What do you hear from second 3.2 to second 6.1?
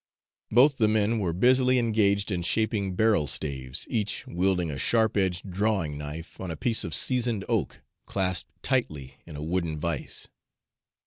staves, each wielding a sharp edged drawing